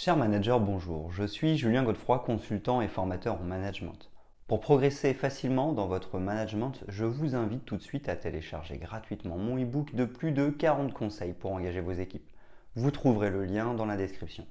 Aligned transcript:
Cher 0.00 0.16
manager, 0.16 0.60
bonjour. 0.60 1.10
Je 1.10 1.24
suis 1.24 1.58
Julien 1.58 1.82
Godefroy, 1.82 2.20
consultant 2.20 2.80
et 2.80 2.86
formateur 2.86 3.40
en 3.40 3.44
management. 3.44 4.12
Pour 4.46 4.60
progresser 4.60 5.12
facilement 5.12 5.72
dans 5.72 5.88
votre 5.88 6.20
management, 6.20 6.84
je 6.86 7.04
vous 7.04 7.34
invite 7.34 7.64
tout 7.64 7.76
de 7.76 7.82
suite 7.82 8.08
à 8.08 8.14
télécharger 8.14 8.78
gratuitement 8.78 9.36
mon 9.38 9.60
e-book 9.60 9.96
de 9.96 10.04
plus 10.04 10.30
de 10.30 10.50
40 10.50 10.94
conseils 10.94 11.32
pour 11.32 11.52
engager 11.52 11.80
vos 11.80 11.90
équipes. 11.90 12.30
Vous 12.76 12.92
trouverez 12.92 13.30
le 13.30 13.44
lien 13.44 13.74
dans 13.74 13.86
la 13.86 13.96
description. 13.96 14.46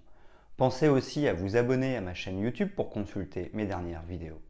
Pensez 0.57 0.89
aussi 0.89 1.29
à 1.29 1.33
vous 1.33 1.55
abonner 1.55 1.95
à 1.95 2.01
ma 2.01 2.13
chaîne 2.13 2.41
YouTube 2.41 2.71
pour 2.75 2.89
consulter 2.89 3.49
mes 3.53 3.65
dernières 3.65 4.03
vidéos. 4.03 4.41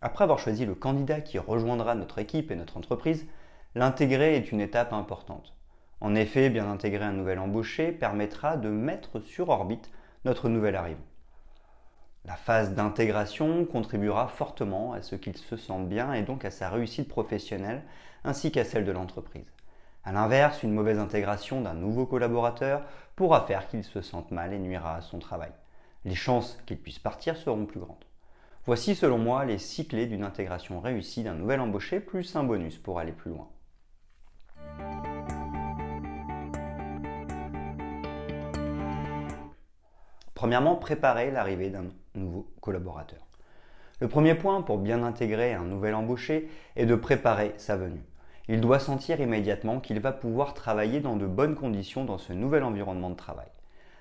Après 0.00 0.22
avoir 0.22 0.38
choisi 0.38 0.64
le 0.64 0.76
candidat 0.76 1.20
qui 1.20 1.40
rejoindra 1.40 1.96
notre 1.96 2.20
équipe 2.20 2.52
et 2.52 2.56
notre 2.56 2.76
entreprise, 2.76 3.26
l'intégrer 3.76 4.36
est 4.36 4.52
une 4.52 4.62
étape 4.62 4.94
importante. 4.94 5.52
En 6.00 6.14
effet, 6.14 6.48
bien 6.48 6.66
intégrer 6.70 7.04
un 7.04 7.12
nouvel 7.12 7.38
embauché 7.38 7.92
permettra 7.92 8.56
de 8.56 8.70
mettre 8.70 9.20
sur 9.20 9.50
orbite 9.50 9.90
notre 10.24 10.48
nouvel 10.48 10.76
arrivant. 10.76 11.04
La 12.24 12.36
phase 12.36 12.72
d'intégration 12.72 13.66
contribuera 13.66 14.28
fortement 14.28 14.94
à 14.94 15.02
ce 15.02 15.14
qu'il 15.14 15.36
se 15.36 15.58
sente 15.58 15.90
bien 15.90 16.14
et 16.14 16.22
donc 16.22 16.46
à 16.46 16.50
sa 16.50 16.70
réussite 16.70 17.06
professionnelle 17.06 17.82
ainsi 18.24 18.50
qu'à 18.50 18.64
celle 18.64 18.86
de 18.86 18.92
l'entreprise. 18.92 19.52
A 20.04 20.12
l'inverse, 20.12 20.62
une 20.62 20.72
mauvaise 20.72 20.98
intégration 20.98 21.60
d'un 21.60 21.74
nouveau 21.74 22.06
collaborateur 22.06 22.82
pourra 23.14 23.42
faire 23.42 23.68
qu'il 23.68 23.84
se 23.84 24.00
sente 24.00 24.30
mal 24.30 24.54
et 24.54 24.58
nuira 24.58 24.96
à 24.96 25.02
son 25.02 25.18
travail. 25.18 25.52
Les 26.06 26.14
chances 26.14 26.58
qu'il 26.64 26.78
puisse 26.78 26.98
partir 26.98 27.36
seront 27.36 27.66
plus 27.66 27.80
grandes. 27.80 28.04
Voici 28.64 28.94
selon 28.94 29.18
moi 29.18 29.44
les 29.44 29.58
six 29.58 29.86
clés 29.86 30.06
d'une 30.06 30.24
intégration 30.24 30.80
réussie 30.80 31.24
d'un 31.24 31.34
nouvel 31.34 31.60
embauché 31.60 32.00
plus 32.00 32.36
un 32.36 32.42
bonus 32.42 32.78
pour 32.78 32.98
aller 32.98 33.12
plus 33.12 33.30
loin. 33.30 33.48
Premièrement, 40.36 40.76
préparer 40.76 41.30
l'arrivée 41.30 41.70
d'un 41.70 41.86
nouveau 42.14 42.46
collaborateur. 42.60 43.26
Le 44.00 44.06
premier 44.06 44.34
point 44.34 44.60
pour 44.60 44.76
bien 44.76 45.02
intégrer 45.02 45.54
un 45.54 45.64
nouvel 45.64 45.94
embauché 45.94 46.50
est 46.76 46.84
de 46.84 46.94
préparer 46.94 47.54
sa 47.56 47.78
venue. 47.78 48.04
Il 48.46 48.60
doit 48.60 48.78
sentir 48.78 49.18
immédiatement 49.18 49.80
qu'il 49.80 49.98
va 49.98 50.12
pouvoir 50.12 50.52
travailler 50.52 51.00
dans 51.00 51.16
de 51.16 51.26
bonnes 51.26 51.54
conditions 51.54 52.04
dans 52.04 52.18
ce 52.18 52.34
nouvel 52.34 52.64
environnement 52.64 53.08
de 53.08 53.16
travail. 53.16 53.48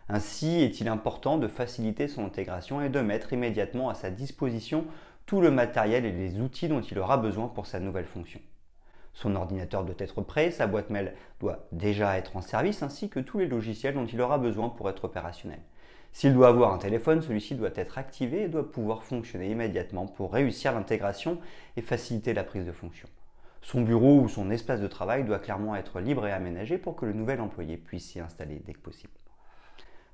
Ainsi 0.10 0.62
est-il 0.62 0.90
important 0.90 1.38
de 1.38 1.48
faciliter 1.48 2.10
son 2.10 2.26
intégration 2.26 2.82
et 2.82 2.90
de 2.90 3.00
mettre 3.00 3.32
immédiatement 3.32 3.88
à 3.88 3.96
sa 3.96 4.12
disposition 4.12 4.84
tout 5.26 5.40
le 5.40 5.52
matériel 5.52 6.04
et 6.04 6.12
les 6.12 6.42
outils 6.42 6.68
dont 6.68 6.82
il 6.82 7.00
aura 7.00 7.16
besoin 7.16 7.48
pour 7.48 7.66
sa 7.66 7.80
nouvelle 7.80 8.04
fonction. 8.04 8.42
Son 9.14 9.38
ordinateur 9.38 9.86
doit 9.86 9.96
être 10.00 10.22
prêt, 10.22 10.52
sa 10.52 10.68
boîte 10.68 10.90
mail 10.90 11.14
doit 11.40 11.66
déjà 11.72 12.18
être 12.18 12.36
en 12.36 12.42
service 12.42 12.84
ainsi 12.84 13.08
que 13.08 13.22
tous 13.22 13.40
les 13.40 13.48
logiciels 13.48 13.94
dont 13.94 14.06
il 14.06 14.20
aura 14.20 14.38
besoin 14.38 14.68
pour 14.68 14.90
être 14.90 15.06
opérationnel. 15.06 15.62
S'il 16.16 16.34
doit 16.34 16.48
avoir 16.48 16.72
un 16.72 16.78
téléphone, 16.78 17.22
celui-ci 17.22 17.56
doit 17.56 17.76
être 17.76 17.98
activé 17.98 18.44
et 18.44 18.48
doit 18.48 18.72
pouvoir 18.72 19.04
fonctionner 19.04 19.52
immédiatement 19.52 20.06
pour 20.06 20.32
réussir 20.32 20.72
l'intégration 20.72 21.40
et 21.76 21.82
faciliter 21.82 22.34
la 22.34 22.46
prise 22.46 22.66
de 22.66 22.72
fonction. 22.72 23.10
Son 23.62 23.82
bureau 23.82 24.22
ou 24.22 24.30
son 24.30 24.50
espace 24.50 24.80
de 24.80 24.88
travail 24.88 25.26
doit 25.26 25.40
clairement 25.40 25.76
être 25.76 26.00
libre 26.00 26.26
et 26.26 26.32
aménagé 26.32 26.78
pour 26.78 26.96
que 26.96 27.06
le 27.06 27.12
nouvel 27.12 27.42
employé 27.42 27.76
puisse 27.76 28.06
s'y 28.06 28.22
installer 28.22 28.62
dès 28.66 28.72
que 28.72 28.80
possible. 28.80 29.12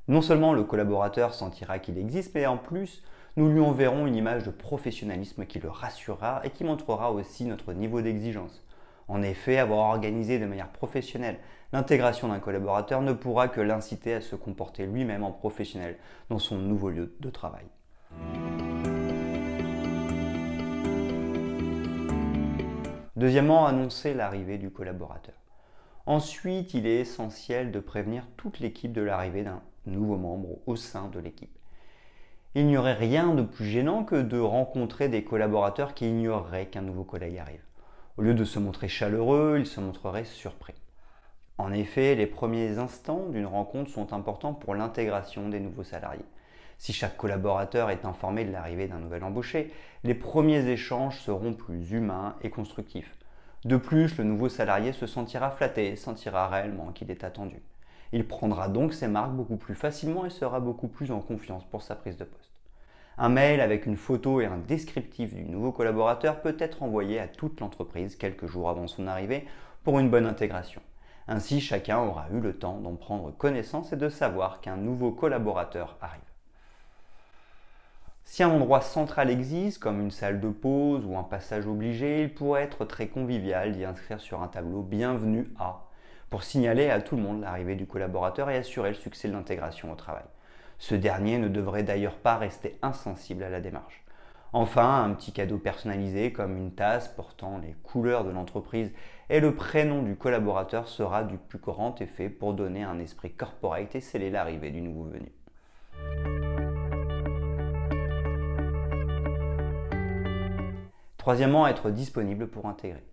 Non 0.08 0.24
seulement 0.24 0.56
le 0.56 0.64
collaborateur 0.64 1.36
sentira 1.36 1.78
qu'il 1.78 2.00
existe, 2.00 2.34
mais 2.34 2.48
en 2.48 2.58
plus, 2.58 3.04
nous 3.38 3.52
lui 3.52 3.62
enverrons 3.62 4.08
une 4.08 4.16
image 4.16 4.42
de 4.42 4.50
professionnalisme 4.50 5.46
qui 5.46 5.60
le 5.60 5.70
rassurera 5.70 6.42
et 6.44 6.50
qui 6.50 6.64
montrera 6.64 7.12
aussi 7.12 7.46
notre 7.46 7.74
niveau 7.74 8.02
d'exigence. 8.02 8.64
En 9.12 9.23
effet, 9.23 9.58
avoir 9.58 9.90
organisé 9.90 10.40
de 10.40 10.45
manière 10.45 10.70
professionnelle 10.70 11.38
l'intégration 11.73 12.30
d'un 12.30 12.39
collaborateur 12.39 13.02
ne 13.02 13.11
pourra 13.11 13.49
que 13.49 13.60
l'inciter 13.60 14.14
à 14.14 14.22
se 14.22 14.38
comporter 14.38 14.86
lui-même 14.86 15.26
en 15.26 15.33
professionnel 15.33 15.98
dans 16.30 16.39
son 16.39 16.58
nouveau 16.58 16.89
lieu 16.89 17.14
de 17.20 17.30
travail. 17.30 17.66
Deuxièmement, 23.17 23.67
annoncer 23.67 24.14
l'arrivée 24.14 24.58
du 24.58 24.70
collaborateur. 24.70 25.36
Ensuite, 26.05 26.73
il 26.73 26.88
est 26.88 27.02
essentiel 27.02 27.73
de 27.73 27.82
prévenir 27.82 28.26
toute 28.38 28.61
l'équipe 28.61 28.93
de 28.93 29.02
l'arrivée 29.02 29.43
d'un 29.43 29.61
nouveaux 29.86 30.17
membres 30.17 30.60
au 30.67 30.78
sein 30.78 31.10
de 31.10 31.20
l'équipe. 31.20 31.58
Il 32.55 32.66
n'y 32.66 32.78
aurait 32.78 32.93
rien 32.93 33.33
de 33.33 33.43
plus 33.43 33.66
gênant 33.66 34.05
que 34.05 34.22
de 34.22 34.39
rencontrer 34.39 35.10
des 35.10 35.26
collaborateurs 35.26 35.95
qui 35.95 36.08
ignoreraient 36.08 36.67
qu'un 36.67 36.82
nouveau 36.82 37.04
collègue 37.04 37.39
arrive. 37.39 37.70
Au 38.17 38.23
lieu 38.23 38.33
de 38.33 38.44
se 38.44 38.60
montrer 38.60 38.89
chaleureux, 38.89 39.55
ils 39.58 39.66
se 39.66 39.80
montreraient 39.80 40.26
surpris. 40.26 40.73
En 41.58 41.72
effet, 41.72 42.14
les 42.16 42.27
premiers 42.27 42.77
instants 42.77 43.27
d'une 43.30 43.45
rencontre 43.45 43.89
sont 43.89 44.11
importants 44.11 44.54
pour 44.54 44.76
l'intégration 44.76 45.48
des 45.48 45.61
nouveaux 45.61 45.83
salariés. 45.83 46.26
Si 46.77 46.92
chaque 46.92 47.16
collaborateur 47.16 47.89
est 47.89 48.04
informé 48.04 48.44
de 48.44 48.52
l'arrivée 48.52 48.88
d'un 48.88 48.99
nouvel 48.99 49.23
embauché, 49.23 49.72
les 50.04 50.14
premiers 50.14 50.67
échanges 50.67 51.22
seront 51.22 51.54
plus 51.54 51.92
humains 51.92 52.36
et 52.42 52.49
constructifs. 52.49 53.16
De 53.64 53.77
plus, 53.77 54.17
le 54.17 54.26
nouveau 54.26 54.49
salarié 54.49 54.92
se 54.92 55.08
sentira 55.08 55.49
flatté, 55.52 55.95
sentira 55.95 56.49
réellement 56.49 56.92
qu'il 56.92 57.11
est 57.11 57.23
attendu. 57.23 57.61
Il 58.11 58.28
prendra 58.28 58.67
donc 58.67 58.93
ses 58.93 59.08
marques 59.08 59.32
beaucoup 59.32 59.58
plus 59.58 59.76
facilement 59.76 60.26
et 60.26 60.32
sera 60.32 60.60
beaucoup 60.60 60.89
plus 60.89 61.11
en 61.11 61.22
confiance 61.22 61.64
pour 61.64 61.82
sa 61.82 61.95
prise 61.95 62.17
de 62.17 62.26
poste. 62.26 62.51
Un 63.23 63.30
mail 63.30 63.61
avec 63.61 63.86
une 63.86 63.98
photo 63.98 64.42
et 64.42 64.48
un 64.48 64.58
descriptif 64.58 65.36
du 65.36 65.43
nouveau 65.43 65.71
collaborateur 65.71 66.42
peut 66.42 66.55
être 66.58 66.82
envoyé 66.82 67.20
à 67.20 67.27
toute 67.27 67.59
l'entreprise 67.59 68.15
quelques 68.15 68.48
jours 68.48 68.67
avant 68.67 68.87
son 68.87 69.05
arrivée 69.05 69.45
pour 69.83 69.99
une 69.99 70.09
bonne 70.09 70.26
intégration. 70.26 70.82
Ainsi, 71.27 71.61
chacun 71.61 71.99
aura 71.99 72.26
eu 72.33 72.39
le 72.39 72.58
temps 72.58 72.80
d'en 72.80 72.95
prendre 72.95 73.30
connaissance 73.30 73.93
et 73.93 73.95
de 73.95 74.10
savoir 74.10 74.60
qu'un 74.60 74.76
nouveau 74.76 75.11
collaborateur 75.11 75.99
arrive. 76.02 76.20
Si 78.23 78.42
un 78.42 78.49
endroit 78.49 78.81
central 78.81 79.30
existe, 79.30 79.77
comme 79.77 80.02
une 80.02 80.10
salle 80.10 80.39
de 80.39 80.49
pause 80.49 81.05
ou 81.05 81.15
un 81.15 81.21
passage 81.21 81.67
obligé, 81.67 82.23
il 82.23 82.33
pourrait 82.33 82.64
être 82.64 82.86
très 82.86 83.05
convivial 83.05 83.73
d'y 83.73 83.86
inscrire 83.86 84.20
sur 84.20 84.42
un 84.42 84.48
tableau 84.48 84.81
Bienvenue 84.81 85.54
à 85.60 85.86
pour 86.31 86.42
signaler 86.42 86.89
à 86.89 86.99
tout 86.99 87.17
le 87.17 87.21
monde 87.21 87.42
l'arrivée 87.42 87.76
du 87.76 87.86
collaborateur 87.86 88.49
et 88.49 88.58
assurer 88.58 88.89
le 88.89 88.95
succès 88.95 89.27
de 89.27 89.33
l'intégration 89.33 89.92
au 89.92 89.95
travail. 89.95 90.23
Ce 90.81 90.95
dernier 90.95 91.37
ne 91.37 91.47
devrait 91.47 91.83
d'ailleurs 91.83 92.17
pas 92.17 92.37
rester 92.37 92.80
insensible 92.81 93.43
à 93.43 93.52
la 93.52 93.61
démarche. 93.61 94.03
Enfin, 94.52 95.03
un 95.03 95.14
petit 95.14 95.31
cadeau 95.31 95.59
personnalisé 95.59 96.33
comme 96.33 96.58
une 96.58 96.73
tasse 96.73 97.08
portant 97.08 97.59
les 97.59 97.75
couleurs 97.83 98.23
de 98.23 98.31
l'entreprise 98.31 98.92
et 99.30 99.39
le 99.39 99.53
prénom 99.53 100.02
du 100.02 100.15
collaborateur 100.15 100.87
sera 100.87 101.23
du 101.23 101.37
plus 101.37 101.59
grand 101.59 102.02
effet 102.02 102.30
pour 102.30 102.55
donner 102.55 102.81
un 102.81 102.97
esprit 102.97 103.31
corporate 103.31 103.93
et 103.93 104.02
sceller 104.02 104.31
l'arrivée 104.31 104.71
du 104.71 104.81
nouveau 104.81 105.03
venu. 105.03 105.31
Troisièmement, 111.19 111.67
être 111.67 111.92
disponible 111.92 112.48
pour 112.48 112.65
intégrer. 112.65 113.03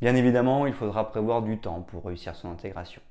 Bien 0.00 0.14
évidemment, 0.14 0.64
il 0.64 0.74
faudra 0.74 1.10
prévoir 1.10 1.42
du 1.42 1.58
temps 1.58 1.80
pour 1.82 2.04
réussir 2.04 2.36
son 2.36 2.52
intégration. 2.52 3.02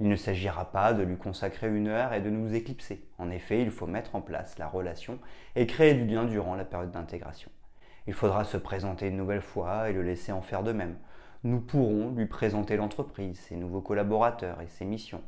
Il 0.00 0.08
ne 0.08 0.16
s'agira 0.16 0.70
pas 0.70 0.92
de 0.92 1.02
lui 1.02 1.16
consacrer 1.16 1.68
une 1.68 1.88
heure 1.88 2.12
et 2.12 2.20
de 2.20 2.30
nous 2.30 2.54
éclipser. 2.54 3.04
En 3.18 3.30
effet, 3.30 3.62
il 3.62 3.70
faut 3.70 3.86
mettre 3.86 4.14
en 4.14 4.20
place 4.20 4.58
la 4.58 4.68
relation 4.68 5.18
et 5.56 5.66
créer 5.66 5.94
du 5.94 6.06
lien 6.06 6.24
durant 6.24 6.54
la 6.54 6.64
période 6.64 6.92
d'intégration. 6.92 7.50
Il 8.06 8.14
faudra 8.14 8.44
se 8.44 8.56
présenter 8.56 9.08
une 9.08 9.16
nouvelle 9.16 9.42
fois 9.42 9.90
et 9.90 9.92
le 9.92 10.02
laisser 10.02 10.32
en 10.32 10.40
faire 10.40 10.62
de 10.62 10.72
même. 10.72 10.96
Nous 11.44 11.60
pourrons 11.60 12.10
lui 12.10 12.26
présenter 12.26 12.76
l'entreprise, 12.76 13.38
ses 13.40 13.56
nouveaux 13.56 13.80
collaborateurs 13.80 14.60
et 14.60 14.68
ses 14.68 14.84
missions. 14.84 15.22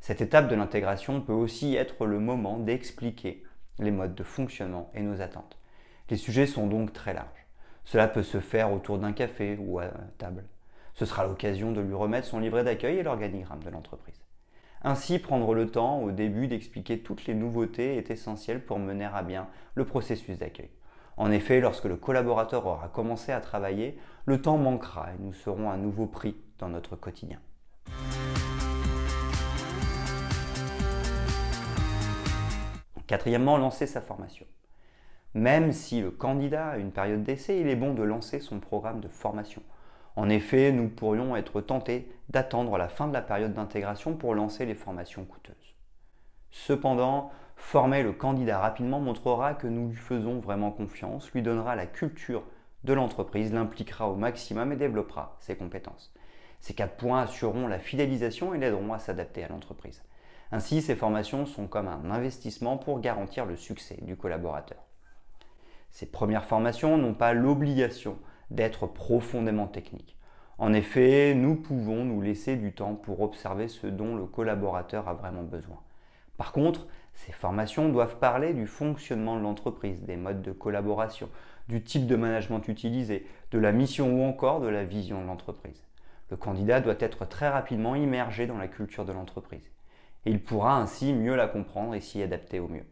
Cette 0.00 0.20
étape 0.20 0.48
de 0.48 0.54
l'intégration 0.54 1.20
peut 1.20 1.32
aussi 1.32 1.76
être 1.76 2.06
le 2.06 2.20
moment 2.20 2.58
d'expliquer 2.58 3.44
les 3.78 3.90
modes 3.90 4.14
de 4.14 4.22
fonctionnement 4.22 4.90
et 4.94 5.02
nos 5.02 5.20
attentes. 5.20 5.58
Les 6.10 6.16
sujets 6.16 6.46
sont 6.46 6.66
donc 6.66 6.92
très 6.92 7.14
larges. 7.14 7.46
Cela 7.84 8.08
peut 8.08 8.22
se 8.22 8.40
faire 8.40 8.72
autour 8.72 8.98
d'un 8.98 9.12
café 9.12 9.56
ou 9.58 9.78
à 9.78 9.88
table. 10.18 10.44
Ce 10.98 11.04
sera 11.04 11.24
l'occasion 11.24 11.70
de 11.70 11.80
lui 11.80 11.94
remettre 11.94 12.26
son 12.26 12.40
livret 12.40 12.64
d'accueil 12.64 12.98
et 12.98 13.02
l'organigramme 13.04 13.62
de 13.62 13.70
l'entreprise. 13.70 14.20
Ainsi, 14.82 15.20
prendre 15.20 15.54
le 15.54 15.70
temps 15.70 16.00
au 16.02 16.10
début 16.10 16.48
d'expliquer 16.48 16.98
toutes 16.98 17.26
les 17.26 17.34
nouveautés 17.34 17.98
est 17.98 18.10
essentiel 18.10 18.64
pour 18.64 18.80
mener 18.80 19.04
à 19.04 19.22
bien 19.22 19.46
le 19.76 19.84
processus 19.84 20.38
d'accueil. 20.38 20.70
En 21.16 21.30
effet, 21.30 21.60
lorsque 21.60 21.84
le 21.84 21.94
collaborateur 21.94 22.66
aura 22.66 22.88
commencé 22.88 23.30
à 23.30 23.40
travailler, 23.40 23.96
le 24.24 24.42
temps 24.42 24.58
manquera 24.58 25.12
et 25.12 25.22
nous 25.22 25.32
serons 25.32 25.70
à 25.70 25.76
nouveau 25.76 26.06
pris 26.06 26.34
dans 26.58 26.68
notre 26.68 26.96
quotidien. 26.96 27.38
Quatrièmement, 33.06 33.56
lancer 33.56 33.86
sa 33.86 34.00
formation. 34.00 34.46
Même 35.34 35.70
si 35.70 36.00
le 36.00 36.10
candidat 36.10 36.70
a 36.70 36.78
une 36.78 36.90
période 36.90 37.22
d'essai, 37.22 37.60
il 37.60 37.68
est 37.68 37.76
bon 37.76 37.94
de 37.94 38.02
lancer 38.02 38.40
son 38.40 38.58
programme 38.58 39.00
de 39.00 39.06
formation. 39.06 39.62
En 40.18 40.28
effet, 40.30 40.72
nous 40.72 40.88
pourrions 40.88 41.36
être 41.36 41.60
tentés 41.60 42.10
d'attendre 42.28 42.76
la 42.76 42.88
fin 42.88 43.06
de 43.06 43.12
la 43.12 43.22
période 43.22 43.54
d'intégration 43.54 44.16
pour 44.16 44.34
lancer 44.34 44.66
les 44.66 44.74
formations 44.74 45.24
coûteuses. 45.24 45.76
Cependant, 46.50 47.30
former 47.54 48.02
le 48.02 48.10
candidat 48.10 48.58
rapidement 48.58 48.98
montrera 48.98 49.54
que 49.54 49.68
nous 49.68 49.90
lui 49.90 49.96
faisons 49.96 50.40
vraiment 50.40 50.72
confiance, 50.72 51.30
lui 51.30 51.42
donnera 51.42 51.76
la 51.76 51.86
culture 51.86 52.42
de 52.82 52.94
l'entreprise, 52.94 53.52
l'impliquera 53.52 54.08
au 54.08 54.16
maximum 54.16 54.72
et 54.72 54.76
développera 54.76 55.36
ses 55.38 55.54
compétences. 55.54 56.12
Ces 56.58 56.74
quatre 56.74 56.96
points 56.96 57.22
assureront 57.22 57.68
la 57.68 57.78
fidélisation 57.78 58.54
et 58.54 58.58
l'aideront 58.58 58.92
à 58.92 58.98
s'adapter 58.98 59.44
à 59.44 59.48
l'entreprise. 59.48 60.02
Ainsi, 60.50 60.82
ces 60.82 60.96
formations 60.96 61.46
sont 61.46 61.68
comme 61.68 61.86
un 61.86 62.10
investissement 62.10 62.76
pour 62.76 62.98
garantir 62.98 63.46
le 63.46 63.54
succès 63.54 64.00
du 64.02 64.16
collaborateur. 64.16 64.78
Ces 65.92 66.06
premières 66.06 66.44
formations 66.44 66.98
n'ont 66.98 67.14
pas 67.14 67.34
l'obligation 67.34 68.18
d'être 68.50 68.86
profondément 68.86 69.66
techniques. 69.66 70.16
En 70.58 70.72
effet, 70.72 71.34
nous 71.34 71.54
pouvons 71.54 72.04
nous 72.04 72.20
laisser 72.20 72.56
du 72.56 72.72
temps 72.72 72.94
pour 72.94 73.20
observer 73.20 73.68
ce 73.68 73.86
dont 73.86 74.16
le 74.16 74.26
collaborateur 74.26 75.08
a 75.08 75.14
vraiment 75.14 75.44
besoin. 75.44 75.78
Par 76.36 76.52
contre, 76.52 76.86
ces 77.14 77.32
formations 77.32 77.88
doivent 77.88 78.18
parler 78.18 78.54
du 78.54 78.66
fonctionnement 78.66 79.36
de 79.36 79.42
l'entreprise, 79.42 80.02
des 80.02 80.16
modes 80.16 80.42
de 80.42 80.52
collaboration, 80.52 81.28
du 81.68 81.82
type 81.82 82.06
de 82.06 82.16
management 82.16 82.66
utilisé, 82.68 83.26
de 83.50 83.58
la 83.58 83.72
mission 83.72 84.20
ou 84.20 84.24
encore 84.24 84.60
de 84.60 84.68
la 84.68 84.84
vision 84.84 85.20
de 85.20 85.26
l'entreprise. 85.26 85.84
Le 86.30 86.36
candidat 86.36 86.80
doit 86.80 86.94
être 86.98 87.24
très 87.26 87.48
rapidement 87.48 87.94
immergé 87.94 88.46
dans 88.46 88.58
la 88.58 88.68
culture 88.68 89.04
de 89.04 89.12
l'entreprise. 89.12 89.70
il 90.26 90.42
pourra 90.42 90.76
ainsi 90.76 91.12
mieux 91.12 91.36
la 91.36 91.48
comprendre 91.48 91.94
et 91.94 92.00
s'y 92.00 92.22
adapter 92.22 92.60
au 92.60 92.68
mieux. 92.68 92.84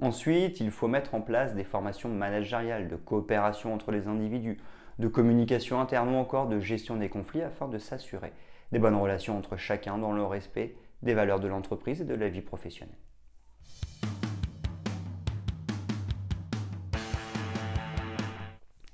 Ensuite, 0.00 0.60
il 0.60 0.70
faut 0.70 0.88
mettre 0.88 1.14
en 1.14 1.22
place 1.22 1.54
des 1.54 1.64
formations 1.64 2.10
managériales, 2.10 2.88
de 2.88 2.96
coopération 2.96 3.72
entre 3.72 3.92
les 3.92 4.08
individus, 4.08 4.58
de 4.98 5.08
communication 5.08 5.80
interne 5.80 6.10
ou 6.10 6.16
encore 6.16 6.48
de 6.48 6.60
gestion 6.60 6.96
des 6.96 7.08
conflits 7.08 7.42
afin 7.42 7.66
de 7.66 7.78
s'assurer 7.78 8.32
des 8.72 8.78
bonnes 8.78 8.94
relations 8.94 9.38
entre 9.38 9.56
chacun 9.56 9.96
dans 9.96 10.12
le 10.12 10.24
respect 10.24 10.76
des 11.02 11.14
valeurs 11.14 11.40
de 11.40 11.48
l'entreprise 11.48 12.02
et 12.02 12.04
de 12.04 12.14
la 12.14 12.28
vie 12.28 12.42
professionnelle. 12.42 12.96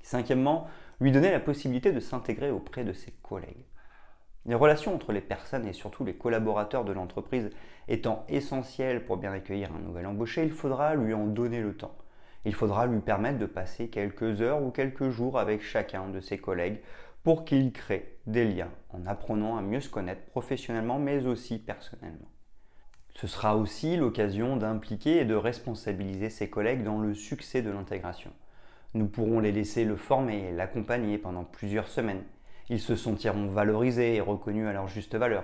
Cinquièmement, 0.03 0.67
lui 1.01 1.11
donner 1.11 1.31
la 1.31 1.39
possibilité 1.39 1.91
de 1.91 1.99
s'intégrer 1.99 2.51
auprès 2.51 2.83
de 2.83 2.93
ses 2.93 3.11
collègues. 3.23 3.65
Les 4.45 4.55
relations 4.55 4.93
entre 4.93 5.13
les 5.13 5.21
personnes 5.21 5.67
et 5.67 5.73
surtout 5.73 6.03
les 6.03 6.15
collaborateurs 6.15 6.83
de 6.83 6.91
l'entreprise 6.91 7.49
étant 7.87 8.25
essentielles 8.27 9.05
pour 9.05 9.17
bien 9.17 9.31
accueillir 9.31 9.73
un 9.73 9.79
nouvel 9.79 10.05
embauché, 10.05 10.43
il 10.43 10.51
faudra 10.51 10.95
lui 10.95 11.13
en 11.13 11.27
donner 11.27 11.61
le 11.61 11.75
temps. 11.75 11.95
Il 12.45 12.53
faudra 12.53 12.85
lui 12.85 12.99
permettre 12.99 13.39
de 13.39 13.45
passer 13.45 13.87
quelques 13.87 14.41
heures 14.41 14.61
ou 14.61 14.69
quelques 14.69 15.09
jours 15.09 15.39
avec 15.39 15.61
chacun 15.61 16.09
de 16.09 16.19
ses 16.19 16.37
collègues 16.37 16.81
pour 17.23 17.45
qu'il 17.45 17.71
crée 17.71 18.17
des 18.27 18.43
liens 18.43 18.71
en 18.89 19.05
apprenant 19.05 19.55
à 19.55 19.61
mieux 19.61 19.79
se 19.79 19.89
connaître 19.89 20.25
professionnellement 20.25 20.99
mais 20.99 21.25
aussi 21.25 21.57
personnellement. 21.57 22.27
Ce 23.15 23.27
sera 23.27 23.55
aussi 23.55 23.95
l'occasion 23.95 24.57
d'impliquer 24.57 25.19
et 25.19 25.25
de 25.25 25.35
responsabiliser 25.35 26.29
ses 26.29 26.49
collègues 26.49 26.83
dans 26.83 26.99
le 26.99 27.13
succès 27.13 27.61
de 27.61 27.69
l'intégration. 27.69 28.31
Nous 28.93 29.07
pourrons 29.07 29.39
les 29.39 29.51
laisser 29.51 29.85
le 29.85 29.95
former 29.95 30.49
et 30.49 30.51
l'accompagner 30.51 31.17
pendant 31.17 31.45
plusieurs 31.45 31.87
semaines. 31.87 32.23
Ils 32.69 32.79
se 32.79 32.95
sentiront 32.95 33.47
valorisés 33.47 34.15
et 34.15 34.21
reconnus 34.21 34.67
à 34.67 34.73
leur 34.73 34.87
juste 34.87 35.15
valeur. 35.15 35.43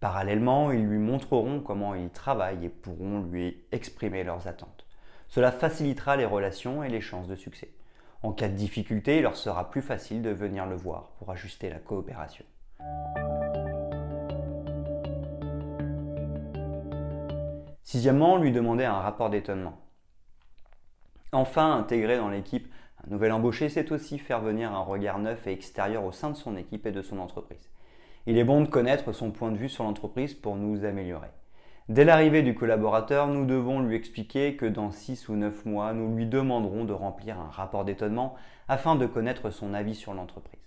Parallèlement, 0.00 0.70
ils 0.70 0.84
lui 0.84 0.98
montreront 0.98 1.60
comment 1.60 1.94
ils 1.94 2.10
travaillent 2.10 2.66
et 2.66 2.68
pourront 2.68 3.22
lui 3.22 3.64
exprimer 3.72 4.22
leurs 4.22 4.46
attentes. 4.46 4.86
Cela 5.28 5.50
facilitera 5.50 6.16
les 6.16 6.26
relations 6.26 6.84
et 6.84 6.88
les 6.88 7.00
chances 7.00 7.26
de 7.26 7.34
succès. 7.34 7.72
En 8.22 8.32
cas 8.32 8.48
de 8.48 8.54
difficulté, 8.54 9.16
il 9.16 9.22
leur 9.22 9.36
sera 9.36 9.70
plus 9.70 9.82
facile 9.82 10.22
de 10.22 10.30
venir 10.30 10.66
le 10.66 10.76
voir 10.76 11.10
pour 11.18 11.30
ajuster 11.30 11.68
la 11.70 11.78
coopération. 11.78 12.44
Sixièmement, 17.82 18.38
lui 18.38 18.52
demander 18.52 18.84
un 18.84 19.00
rapport 19.00 19.30
d'étonnement. 19.30 19.78
Enfin, 21.32 21.76
intégrer 21.76 22.16
dans 22.16 22.28
l'équipe 22.28 22.72
un 23.06 23.10
nouvel 23.10 23.32
embauché, 23.32 23.68
c'est 23.68 23.92
aussi 23.92 24.18
faire 24.18 24.40
venir 24.40 24.72
un 24.72 24.80
regard 24.80 25.18
neuf 25.18 25.46
et 25.46 25.52
extérieur 25.52 26.04
au 26.04 26.12
sein 26.12 26.30
de 26.30 26.36
son 26.36 26.56
équipe 26.56 26.86
et 26.86 26.92
de 26.92 27.02
son 27.02 27.18
entreprise. 27.18 27.70
Il 28.26 28.38
est 28.38 28.44
bon 28.44 28.62
de 28.62 28.68
connaître 28.68 29.12
son 29.12 29.30
point 29.30 29.52
de 29.52 29.58
vue 29.58 29.68
sur 29.68 29.84
l'entreprise 29.84 30.32
pour 30.32 30.56
nous 30.56 30.84
améliorer. 30.84 31.28
Dès 31.90 32.06
l'arrivée 32.06 32.42
du 32.42 32.54
collaborateur, 32.54 33.28
nous 33.28 33.44
devons 33.44 33.80
lui 33.80 33.94
expliquer 33.94 34.56
que 34.56 34.64
dans 34.64 34.90
6 34.90 35.28
ou 35.28 35.36
9 35.36 35.66
mois, 35.66 35.92
nous 35.92 36.16
lui 36.16 36.24
demanderons 36.24 36.86
de 36.86 36.94
remplir 36.94 37.38
un 37.38 37.50
rapport 37.50 37.84
d'étonnement 37.84 38.36
afin 38.68 38.96
de 38.96 39.04
connaître 39.04 39.50
son 39.50 39.74
avis 39.74 39.94
sur 39.94 40.14
l'entreprise. 40.14 40.60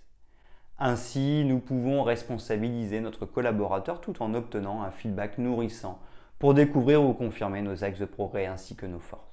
Ainsi, 0.78 1.42
nous 1.44 1.58
pouvons 1.58 2.04
responsabiliser 2.04 3.00
notre 3.00 3.26
collaborateur 3.26 4.00
tout 4.00 4.22
en 4.22 4.32
obtenant 4.34 4.84
un 4.84 4.92
feedback 4.92 5.38
nourrissant 5.38 5.98
pour 6.38 6.54
découvrir 6.54 7.02
ou 7.02 7.12
confirmer 7.14 7.62
nos 7.62 7.82
axes 7.82 7.98
de 7.98 8.04
progrès 8.04 8.46
ainsi 8.46 8.76
que 8.76 8.86
nos 8.86 9.00
forces. 9.00 9.27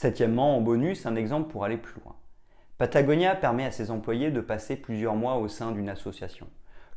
Septièmement, 0.00 0.56
en 0.56 0.60
bonus, 0.60 1.06
un 1.06 1.16
exemple 1.16 1.50
pour 1.50 1.64
aller 1.64 1.76
plus 1.76 2.00
loin. 2.00 2.14
Patagonia 2.76 3.34
permet 3.34 3.64
à 3.64 3.72
ses 3.72 3.90
employés 3.90 4.30
de 4.30 4.40
passer 4.40 4.76
plusieurs 4.76 5.16
mois 5.16 5.38
au 5.38 5.48
sein 5.48 5.72
d'une 5.72 5.88
association. 5.88 6.46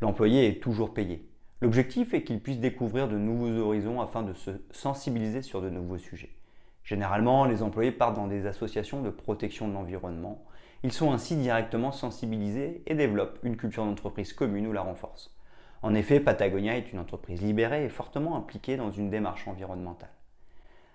L'employé 0.02 0.48
est 0.48 0.62
toujours 0.62 0.94
payé. 0.94 1.28
L'objectif 1.62 2.14
est 2.14 2.22
qu'il 2.22 2.40
puisse 2.40 2.60
découvrir 2.60 3.08
de 3.08 3.18
nouveaux 3.18 3.58
horizons 3.58 4.02
afin 4.02 4.22
de 4.22 4.34
se 4.34 4.52
sensibiliser 4.70 5.42
sur 5.42 5.64
de 5.64 5.72
nouveaux 5.72 5.98
sujets. 5.98 6.36
Généralement, 6.84 7.46
les 7.46 7.64
employés 7.64 7.92
partent 7.92 8.18
dans 8.18 8.28
des 8.28 8.46
associations 8.46 9.02
de 9.02 9.10
protection 9.10 9.68
de 9.68 9.74
l'environnement. 9.74 10.46
Ils 10.84 10.94
sont 10.94 11.12
ainsi 11.12 11.36
directement 11.36 11.92
sensibilisés 11.92 12.84
et 12.86 12.94
développent 12.94 13.40
une 13.42 13.58
culture 13.58 13.84
d'entreprise 13.84 14.32
commune 14.32 14.68
ou 14.68 14.74
la 14.74 14.82
renforcent. 14.82 15.36
En 15.82 15.96
effet, 15.96 16.20
Patagonia 16.20 16.78
est 16.78 16.94
une 16.94 17.00
entreprise 17.00 17.42
libérée 17.42 17.84
et 17.84 17.90
fortement 17.90 18.38
impliquée 18.38 18.78
dans 18.78 18.92
une 18.92 19.10
démarche 19.10 19.48
environnementale. 19.48 20.12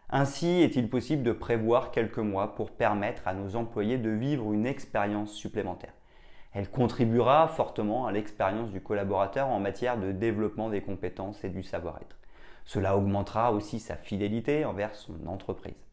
Ainsi 0.08 0.62
est-il 0.62 0.88
possible 0.88 1.25
de 1.25 1.32
prévoir 1.32 1.91
quelques 1.91 2.19
mois 2.19 2.55
pour 2.55 2.70
permettre 2.70 3.26
à 3.26 3.35
nos 3.35 3.56
employés 3.56 3.99
de 3.99 4.11
vivre 4.11 4.53
une 4.53 4.67
expérience 4.67 5.32
supplémentaire. 5.32 5.94
Elle 6.53 6.70
contribuera 6.70 7.49
fortement 7.49 8.06
à 8.06 8.12
l'expérience 8.12 8.70
du 8.70 8.81
collaborateur 8.81 9.49
en 9.49 9.58
matière 9.58 9.99
de 9.99 10.12
développement 10.12 10.70
des 10.70 10.81
compétences 10.81 11.43
et 11.43 11.50
du 11.50 11.62
savoir-être. 11.62 12.17
Cela 12.64 12.97
augmentera 12.97 13.53
aussi 13.53 13.81
sa 13.81 13.97
fidélité 13.97 14.64
envers 14.64 14.94
son 14.94 15.26
entreprise. 15.26 15.85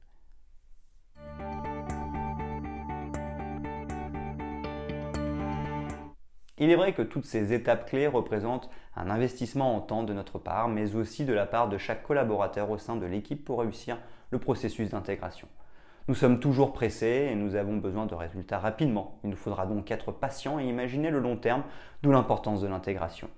Il 6.63 6.69
est 6.69 6.77
vrai 6.77 6.93
que 6.93 7.01
toutes 7.01 7.25
ces 7.25 7.51
étapes 7.51 7.89
clés 7.89 8.07
représentent 8.07 8.69
un 8.95 9.09
investissement 9.09 9.75
en 9.75 9.81
temps 9.81 10.03
de 10.03 10.13
notre 10.13 10.39
part, 10.39 10.69
mais 10.69 10.95
aussi 10.95 11.25
de 11.25 11.33
la 11.33 11.45
part 11.45 11.67
de 11.67 11.77
chaque 11.77 12.03
collaborateur 12.03 12.69
au 12.69 12.77
sein 12.77 12.95
de 12.95 13.05
l'équipe 13.05 13.43
pour 13.43 13.59
réussir 13.59 13.97
le 14.29 14.39
processus 14.39 14.91
d'intégration. 14.91 15.49
Nous 16.07 16.15
sommes 16.15 16.39
toujours 16.39 16.71
pressés 16.71 17.27
et 17.29 17.35
nous 17.35 17.55
avons 17.55 17.75
besoin 17.75 18.05
de 18.05 18.15
résultats 18.15 18.59
rapidement. 18.59 19.19
Il 19.25 19.31
nous 19.31 19.35
faudra 19.35 19.65
donc 19.65 19.91
être 19.91 20.13
patients 20.13 20.57
et 20.57 20.63
imaginer 20.63 21.09
le 21.09 21.19
long 21.19 21.35
terme, 21.35 21.63
d'où 22.01 22.13
l'importance 22.13 22.61
de 22.61 22.67
l'intégration. 22.67 23.29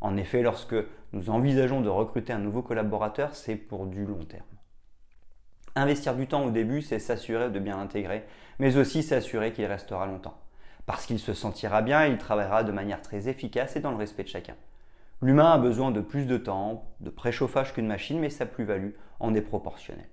En 0.00 0.16
effet, 0.16 0.42
lorsque 0.42 0.76
nous 1.12 1.30
envisageons 1.30 1.80
de 1.80 1.88
recruter 1.88 2.32
un 2.32 2.38
nouveau 2.38 2.62
collaborateur, 2.62 3.34
c'est 3.34 3.56
pour 3.56 3.86
du 3.86 4.06
long 4.06 4.24
terme. 4.24 4.46
Investir 5.74 6.14
du 6.14 6.28
temps 6.28 6.44
au 6.44 6.52
début, 6.52 6.82
c'est 6.82 7.00
s'assurer 7.00 7.50
de 7.50 7.58
bien 7.58 7.78
l'intégrer, 7.78 8.24
mais 8.60 8.76
aussi 8.76 9.02
s'assurer 9.02 9.52
qu'il 9.52 9.66
restera 9.66 10.06
longtemps. 10.06 10.38
Parce 10.88 11.04
qu'il 11.04 11.18
se 11.18 11.34
sentira 11.34 11.82
bien, 11.82 12.06
il 12.06 12.16
travaillera 12.16 12.64
de 12.64 12.72
manière 12.72 13.02
très 13.02 13.28
efficace 13.28 13.76
et 13.76 13.80
dans 13.80 13.90
le 13.90 13.98
respect 13.98 14.22
de 14.22 14.28
chacun. 14.28 14.54
L'humain 15.20 15.52
a 15.52 15.58
besoin 15.58 15.90
de 15.90 16.00
plus 16.00 16.24
de 16.24 16.38
temps, 16.38 16.86
de 17.00 17.10
préchauffage 17.10 17.74
qu'une 17.74 17.86
machine, 17.86 18.18
mais 18.18 18.30
sa 18.30 18.46
plus-value 18.46 18.92
en 19.20 19.34
est 19.34 19.42
proportionnelle. 19.42 20.08